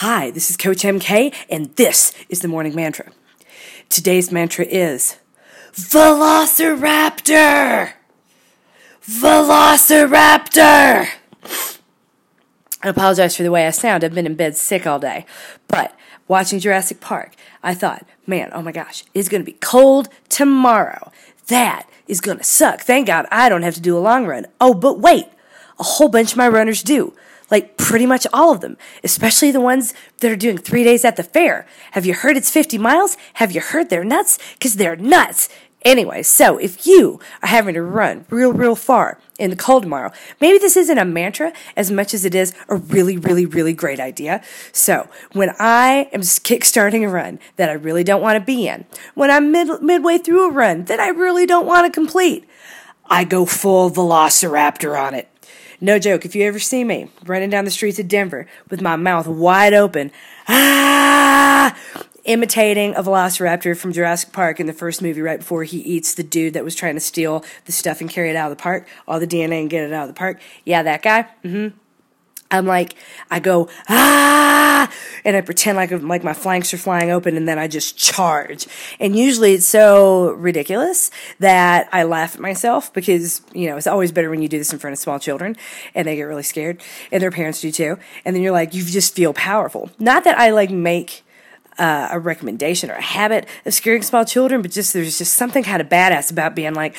[0.00, 3.12] Hi, this is Coach MK, and this is the morning mantra.
[3.90, 5.18] Today's mantra is
[5.74, 7.92] Velociraptor!
[9.06, 11.06] Velociraptor!
[12.82, 14.02] I apologize for the way I sound.
[14.02, 15.26] I've been in bed sick all day.
[15.68, 15.94] But
[16.26, 21.12] watching Jurassic Park, I thought, man, oh my gosh, it's going to be cold tomorrow.
[21.48, 22.80] That is going to suck.
[22.80, 24.46] Thank God I don't have to do a long run.
[24.62, 25.26] Oh, but wait,
[25.78, 27.12] a whole bunch of my runners do.
[27.50, 31.16] Like pretty much all of them, especially the ones that are doing three days at
[31.16, 31.66] the fair.
[31.92, 33.16] Have you heard it's 50 miles?
[33.34, 34.38] Have you heard they're nuts?
[34.54, 35.48] Because they're nuts.
[35.82, 40.12] Anyway, so if you are having to run real, real far in the cold tomorrow,
[40.38, 43.98] maybe this isn't a mantra as much as it is a really, really, really great
[43.98, 44.42] idea.
[44.72, 48.84] So when I am kickstarting a run that I really don't want to be in,
[49.14, 52.46] when I'm mid- midway through a run that I really don't want to complete,
[53.06, 55.28] I go full velociraptor on it.
[55.80, 58.96] No joke, if you ever see me running down the streets of Denver with my
[58.96, 60.12] mouth wide open,
[60.48, 61.76] ah,
[62.24, 66.22] imitating a velociraptor from Jurassic Park in the first movie right before he eats the
[66.22, 68.86] dude that was trying to steal the stuff and carry it out of the park,
[69.08, 70.40] all the DNA and get it out of the park.
[70.64, 71.22] Yeah, that guy.
[71.44, 71.76] Mm-hmm.
[72.50, 72.96] I'm like,
[73.30, 74.92] I go, ah,
[75.24, 78.66] and I pretend like, like my flanks are flying open and then I just charge.
[78.98, 84.10] And usually it's so ridiculous that I laugh at myself because, you know, it's always
[84.12, 85.56] better when you do this in front of small children
[85.94, 87.98] and they get really scared and their parents do too.
[88.24, 89.90] And then you're like, you just feel powerful.
[89.98, 91.22] Not that I like make,
[91.78, 95.62] uh, a recommendation or a habit of scaring small children, but just there's just something
[95.64, 96.94] kind of badass about being like,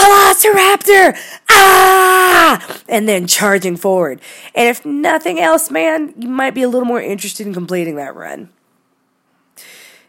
[0.00, 1.18] Velociraptor!
[1.50, 2.80] Ah!
[2.88, 4.20] And then charging forward.
[4.54, 8.16] And if nothing else, man, you might be a little more interested in completing that
[8.16, 8.48] run.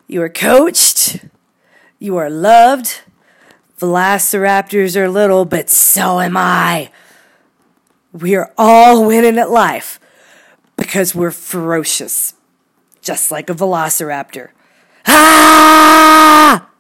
[0.08, 1.26] You are coached.
[2.00, 3.02] You are loved.
[3.80, 6.92] Velociraptors are little, but so am I.
[8.14, 10.00] We are all winning at life
[10.76, 12.34] because we're ferocious,
[13.02, 14.50] just like a velociraptor.
[15.06, 16.71] Ah!